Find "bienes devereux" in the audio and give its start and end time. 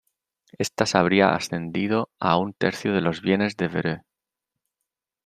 3.21-4.03